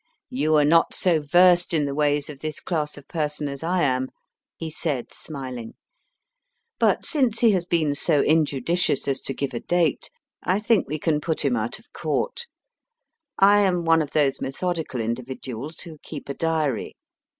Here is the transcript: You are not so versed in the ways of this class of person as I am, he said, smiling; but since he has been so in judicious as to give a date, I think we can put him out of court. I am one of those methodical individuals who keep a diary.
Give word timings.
You 0.31 0.55
are 0.55 0.65
not 0.65 0.95
so 0.95 1.21
versed 1.21 1.75
in 1.75 1.85
the 1.85 1.93
ways 1.93 2.27
of 2.27 2.39
this 2.39 2.59
class 2.59 2.97
of 2.97 3.07
person 3.07 3.47
as 3.47 3.61
I 3.61 3.83
am, 3.83 4.07
he 4.57 4.71
said, 4.71 5.13
smiling; 5.13 5.75
but 6.79 7.05
since 7.05 7.41
he 7.41 7.51
has 7.51 7.67
been 7.67 7.93
so 7.93 8.21
in 8.23 8.45
judicious 8.45 9.07
as 9.07 9.21
to 9.21 9.35
give 9.35 9.53
a 9.53 9.59
date, 9.59 10.09
I 10.41 10.59
think 10.59 10.87
we 10.89 10.97
can 10.97 11.21
put 11.21 11.45
him 11.45 11.55
out 11.55 11.77
of 11.77 11.93
court. 11.93 12.47
I 13.37 13.59
am 13.59 13.85
one 13.85 14.01
of 14.01 14.09
those 14.13 14.41
methodical 14.41 14.99
individuals 14.99 15.81
who 15.81 15.99
keep 15.99 16.29
a 16.29 16.33
diary. 16.33 16.95